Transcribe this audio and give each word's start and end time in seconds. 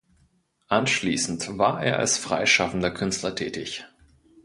Anschließend 0.69 1.59
war 1.59 1.83
er 1.83 1.99
als 1.99 2.17
freischaffender 2.17 2.89
Künstler 2.89 3.35
tätig. 3.35 3.85